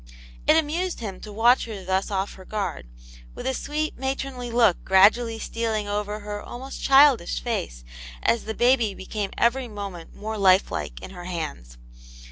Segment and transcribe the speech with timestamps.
[0.49, 2.87] •It amused him to watch her thus 08" her guard,
[3.35, 7.83] with a sweet matronly look gradually stealing over her almost childish face
[8.23, 11.77] as the baby be came every moment more life like in her hands.